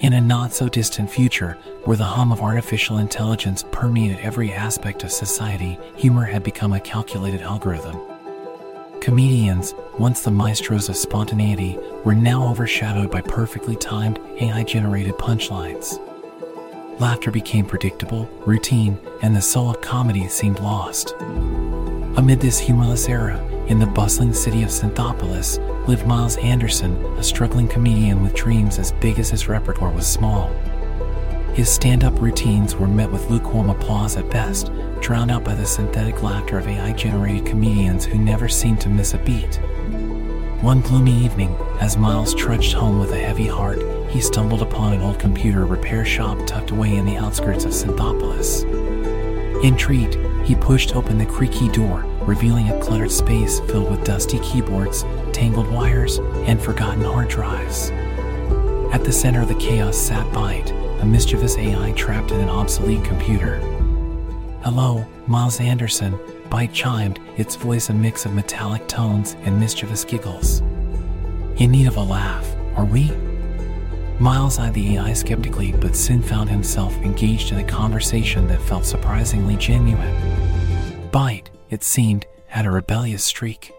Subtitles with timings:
[0.00, 5.02] In a not so distant future, where the hum of artificial intelligence permeated every aspect
[5.02, 7.98] of society, humor had become a calculated algorithm.
[9.00, 15.98] Comedians, once the maestros of spontaneity, were now overshadowed by perfectly timed AI generated punchlines.
[17.00, 21.12] Laughter became predictable, routine, and the soul of comedy seemed lost.
[22.16, 27.68] Amid this humorless era, in the bustling city of Synthopolis, lived Miles Anderson, a struggling
[27.68, 30.48] comedian with dreams as big as his repertoire was small.
[31.52, 34.70] His stand up routines were met with lukewarm applause at best,
[35.00, 39.12] drowned out by the synthetic laughter of AI generated comedians who never seemed to miss
[39.12, 39.56] a beat.
[40.62, 45.02] One gloomy evening, as Miles trudged home with a heavy heart, he stumbled upon an
[45.02, 48.64] old computer repair shop tucked away in the outskirts of Synthopolis.
[49.62, 50.16] Intrigued,
[50.46, 55.66] he pushed open the creaky door, revealing a cluttered space filled with dusty keyboards, tangled
[55.72, 57.90] wires, and forgotten hard drives.
[58.92, 63.02] At the center of the chaos sat Byte, a mischievous AI trapped in an obsolete
[63.02, 63.56] computer.
[64.62, 66.18] Hello, Miles Anderson,
[66.50, 70.60] Byte chimed, its voice a mix of metallic tones and mischievous giggles.
[71.56, 73.10] In need of a laugh, are we?
[74.18, 78.84] Miles eyed the AI skeptically, but soon found himself engaged in a conversation that felt
[78.84, 80.14] surprisingly genuine.
[81.10, 83.72] Byte, it seemed, had a rebellious streak.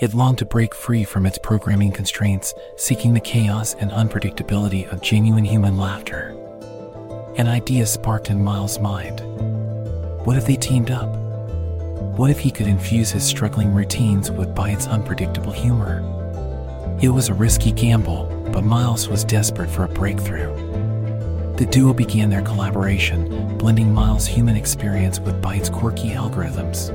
[0.00, 5.02] It longed to break free from its programming constraints, seeking the chaos and unpredictability of
[5.02, 6.36] genuine human laughter.
[7.36, 9.20] An idea sparked in Miles' mind.
[10.24, 11.08] What if they teamed up?
[12.16, 16.04] What if he could infuse his struggling routines with Byte's unpredictable humor?
[17.00, 20.67] It was a risky gamble, but Miles was desperate for a breakthrough.
[21.58, 26.92] The duo began their collaboration, blending Miles' human experience with Byte's quirky algorithms.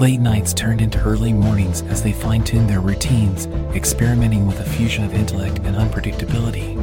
[0.00, 4.64] Late nights turned into early mornings as they fine tuned their routines, experimenting with a
[4.64, 6.78] fusion of intellect and unpredictability.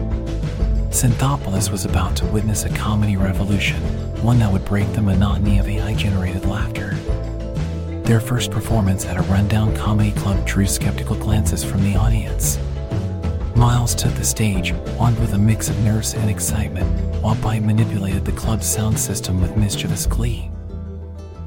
[0.93, 3.81] Synthopolis was about to witness a comedy revolution,
[4.21, 6.91] one that would break the monotony of AI generated laughter.
[8.03, 12.59] Their first performance at a rundown comedy club drew skeptical glances from the audience.
[13.55, 16.85] Miles took the stage, armed with a mix of nerves and excitement,
[17.23, 20.51] while Byte manipulated the club's sound system with mischievous glee.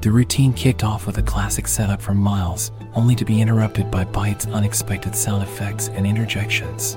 [0.01, 4.07] The routine kicked off with a classic setup from Miles, only to be interrupted by
[4.07, 6.97] Byte's unexpected sound effects and interjections.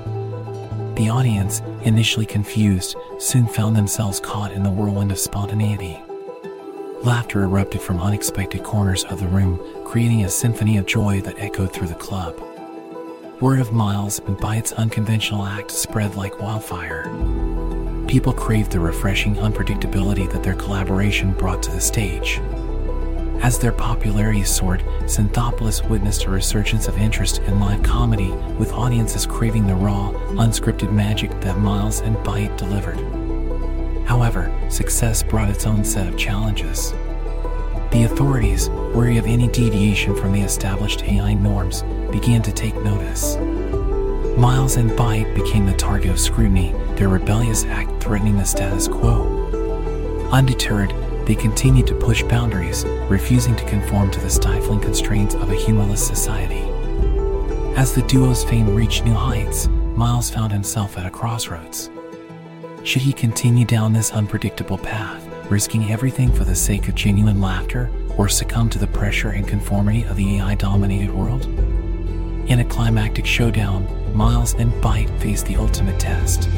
[0.96, 6.00] The audience, initially confused, soon found themselves caught in the whirlwind of spontaneity.
[7.02, 11.70] Laughter erupted from unexpected corners of the room, creating a symphony of joy that echoed
[11.70, 12.40] through the club.
[13.42, 17.10] Word of Miles and Byte's unconventional act spread like wildfire.
[18.06, 22.40] People craved the refreshing unpredictability that their collaboration brought to the stage.
[23.42, 29.26] As their popularity soared, Synthopolis witnessed a resurgence of interest in live comedy, with audiences
[29.26, 33.00] craving the raw, unscripted magic that Miles and Byte delivered.
[34.06, 36.94] However, success brought its own set of challenges.
[37.92, 43.36] The authorities, wary of any deviation from the established AI norms, began to take notice.
[44.38, 50.28] Miles and Byte became the target of scrutiny, their rebellious act threatening the status quo.
[50.32, 50.94] Undeterred,
[51.26, 56.04] they continued to push boundaries, refusing to conform to the stifling constraints of a humorless
[56.04, 56.62] society.
[57.76, 61.90] As the duo's fame reached new heights, Miles found himself at a crossroads.
[62.84, 67.90] Should he continue down this unpredictable path, risking everything for the sake of genuine laughter,
[68.16, 71.46] or succumb to the pressure and conformity of the AI dominated world?
[72.48, 76.48] In a climactic showdown, Miles and Byte face the ultimate test.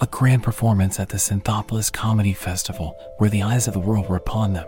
[0.00, 4.16] A grand performance at the Synthopolis Comedy Festival, where the eyes of the world were
[4.16, 4.66] upon them.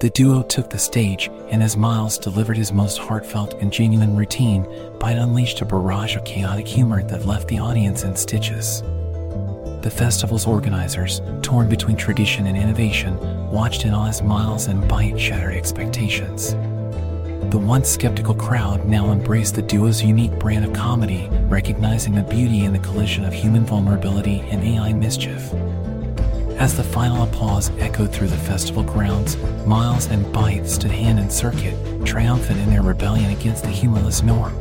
[0.00, 4.64] The duo took the stage, and as Miles delivered his most heartfelt and genuine routine,
[4.98, 8.82] Byte unleashed a barrage of chaotic humor that left the audience in stitches.
[9.82, 13.18] The festival's organizers, torn between tradition and innovation,
[13.50, 16.52] watched in awe as Miles and Byte shattered expectations.
[17.50, 22.64] The once skeptical crowd now embraced the duo's unique brand of comedy, recognizing the beauty
[22.64, 25.52] in the collision of human vulnerability and AI mischief.
[26.60, 29.36] As the final applause echoed through the festival grounds,
[29.66, 31.74] Miles and Byte stood hand in circuit,
[32.06, 34.56] triumphant in their rebellion against the humorless norm.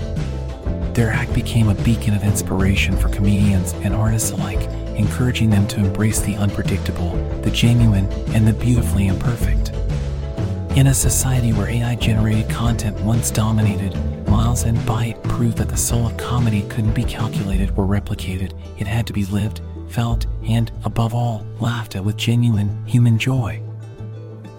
[0.93, 4.67] Their act became a beacon of inspiration for comedians and artists alike,
[5.01, 7.09] encouraging them to embrace the unpredictable,
[7.41, 9.69] the genuine, and the beautifully imperfect.
[10.77, 13.93] In a society where AI generated content once dominated,
[14.29, 18.53] Miles and Byte proved that the soul of comedy couldn't be calculated or replicated.
[18.79, 19.59] It had to be lived,
[19.89, 23.61] felt, and, above all, laughed at with genuine human joy.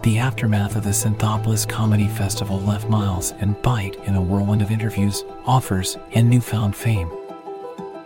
[0.02, 4.70] The aftermath of the Synthopolis Comedy Festival left Miles and Byte in a whirlwind of
[4.70, 7.08] interviews, offers, and newfound fame.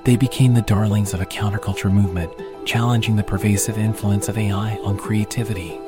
[0.06, 2.32] They became the darlings of a counterculture movement,
[2.64, 5.80] challenging the pervasive influence of AI on creativity.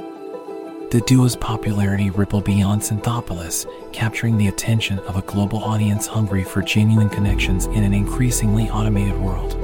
[0.91, 6.63] The duo's popularity rippled beyond Synthopolis, capturing the attention of a global audience hungry for
[6.63, 9.55] genuine connections in an increasingly automated world.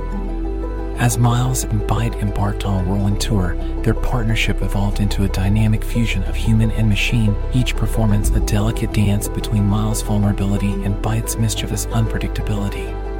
[1.01, 5.83] As Miles and Byte embarked on a whirlwind tour, their partnership evolved into a dynamic
[5.83, 11.37] fusion of human and machine, each performance a delicate dance between Miles' vulnerability and Byte's
[11.37, 13.14] mischievous unpredictability.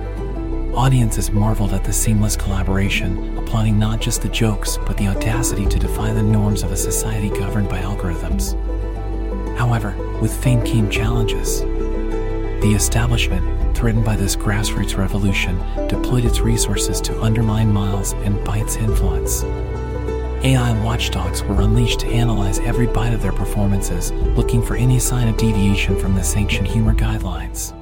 [0.77, 5.79] Audiences marveled at the seamless collaboration, applauding not just the jokes, but the audacity to
[5.79, 8.59] defy the norms of a society governed by algorithms.
[9.57, 11.61] However, with fame came challenges.
[11.61, 15.57] The establishment, threatened by this grassroots revolution,
[15.87, 19.45] deployed its resources to undermine Miles and Byte's influence.
[19.45, 25.29] AI watchdogs were unleashed to analyze every bite of their performances, looking for any sign
[25.29, 27.73] of deviation from the sanctioned humor guidelines.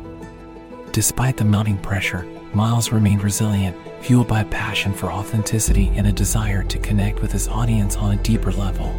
[0.92, 6.12] Despite the mounting pressure, Miles remained resilient, fueled by a passion for authenticity and a
[6.12, 8.94] desire to connect with his audience on a deeper level.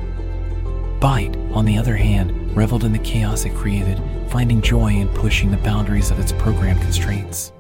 [1.00, 5.52] Byte, on the other hand, reveled in the chaos it created, finding joy in pushing
[5.52, 7.52] the boundaries of its program constraints.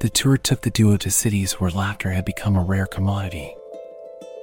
[0.00, 3.56] The tour took the duo to cities where laughter had become a rare commodity.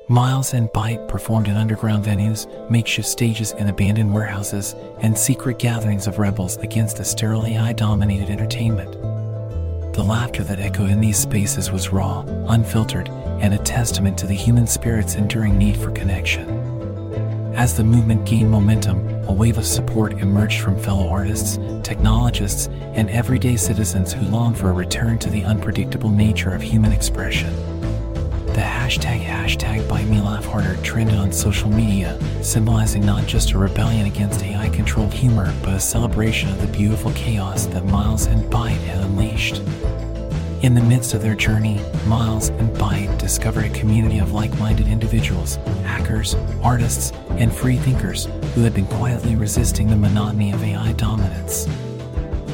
[0.08, 6.08] Miles and Byte performed in underground venues, makeshift stages in abandoned warehouses, and secret gatherings
[6.08, 9.19] of rebels against a sterile AI dominated entertainment.
[10.00, 13.10] The laughter that echoed in these spaces was raw, unfiltered,
[13.42, 16.48] and a testament to the human spirit's enduring need for connection.
[17.54, 23.10] As the movement gained momentum, a wave of support emerged from fellow artists, technologists, and
[23.10, 27.54] everyday citizens who longed for a return to the unpredictable nature of human expression.
[28.60, 33.58] The hashtag hashtag Byte Me Laugh Harder trended on social media, symbolizing not just a
[33.58, 38.44] rebellion against AI controlled humor, but a celebration of the beautiful chaos that Miles and
[38.52, 39.60] Byte had unleashed.
[40.62, 44.90] In the midst of their journey, Miles and Byte discover a community of like minded
[44.90, 48.26] individuals, hackers, artists, and free thinkers
[48.56, 51.66] who had been quietly resisting the monotony of AI dominance.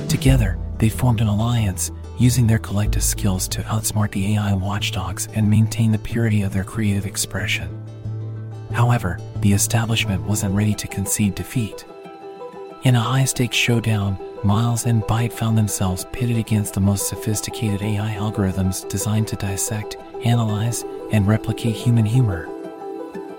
[0.07, 5.50] Together, they formed an alliance, using their collective skills to outsmart the AI watchdogs and
[5.50, 7.70] maintain the purity of their creative expression.
[8.72, 11.86] However, the establishment wasn't ready to concede defeat.
[12.84, 17.82] In a high stakes showdown, Miles and Byte found themselves pitted against the most sophisticated
[17.82, 22.48] AI algorithms designed to dissect, analyze, and replicate human humor.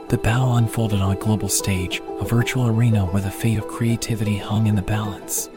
[0.09, 4.37] The battle unfolded on a global stage, a virtual arena where the fate of creativity
[4.37, 5.49] hung in the balance.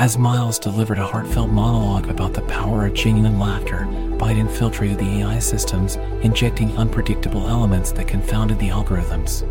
[0.00, 3.86] As Miles delivered a heartfelt monologue about the power of genuine laughter,
[4.16, 9.44] Biden infiltrated the AI systems, injecting unpredictable elements that confounded the algorithms.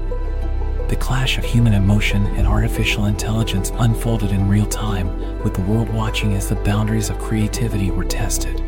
[0.89, 5.87] The clash of human emotion and artificial intelligence unfolded in real time, with the world
[5.93, 8.59] watching as the boundaries of creativity were tested.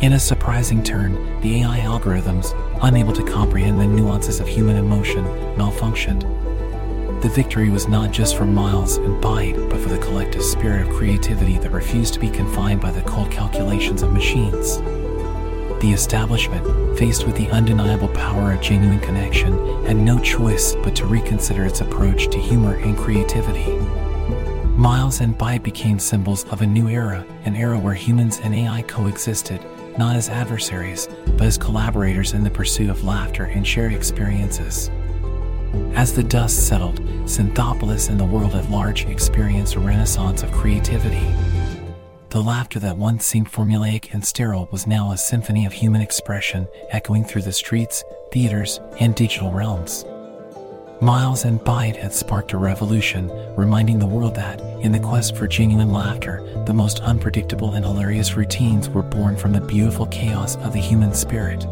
[0.00, 2.52] In a surprising turn, the AI algorithms,
[2.82, 6.49] unable to comprehend the nuances of human emotion, malfunctioned.
[7.20, 10.94] The victory was not just for Miles and Byte, but for the collective spirit of
[10.94, 14.78] creativity that refused to be confined by the cold calculations of machines.
[15.82, 19.52] The establishment, faced with the undeniable power of genuine connection,
[19.84, 23.76] had no choice but to reconsider its approach to humor and creativity.
[24.78, 28.80] Miles and Byte became symbols of a new era, an era where humans and AI
[28.88, 29.60] coexisted,
[29.98, 31.06] not as adversaries,
[31.36, 34.90] but as collaborators in the pursuit of laughter and shared experiences.
[35.94, 41.26] As the dust settled, Synthopolis and the world at large experienced a renaissance of creativity.
[42.30, 46.68] The laughter that once seemed formulaic and sterile was now a symphony of human expression
[46.90, 50.04] echoing through the streets, theaters, and digital realms.
[51.02, 55.48] Miles and Byte had sparked a revolution, reminding the world that, in the quest for
[55.48, 60.72] genuine laughter, the most unpredictable and hilarious routines were born from the beautiful chaos of
[60.72, 61.66] the human spirit.